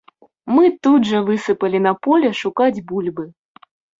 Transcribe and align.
Мы 0.53 0.69
тут 0.87 1.01
жа 1.09 1.19
высыпалі 1.27 1.81
на 1.87 1.93
поле 2.07 2.29
шукаць 2.41 2.83
бульбы. 2.93 3.29